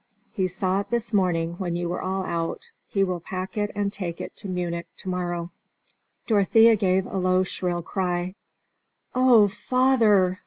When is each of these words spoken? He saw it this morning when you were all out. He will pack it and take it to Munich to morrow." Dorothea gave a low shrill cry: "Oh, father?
He 0.33 0.47
saw 0.47 0.79
it 0.79 0.89
this 0.89 1.13
morning 1.13 1.53
when 1.59 1.75
you 1.75 1.87
were 1.87 2.01
all 2.01 2.25
out. 2.25 2.69
He 2.87 3.03
will 3.03 3.19
pack 3.19 3.55
it 3.55 3.69
and 3.75 3.93
take 3.93 4.19
it 4.19 4.35
to 4.37 4.47
Munich 4.47 4.87
to 4.97 5.09
morrow." 5.09 5.51
Dorothea 6.25 6.75
gave 6.75 7.05
a 7.05 7.17
low 7.19 7.43
shrill 7.43 7.83
cry: 7.83 8.33
"Oh, 9.13 9.47
father? 9.47 10.39